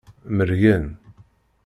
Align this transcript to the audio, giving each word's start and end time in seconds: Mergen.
Mergen. 0.39 0.97